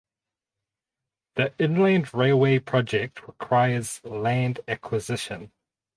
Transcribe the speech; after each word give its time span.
The 1.35 1.53
Inland 1.59 2.11
Railway 2.11 2.57
project 2.57 3.27
requires 3.27 4.03
land 4.03 4.59
acquisition. 4.67 5.51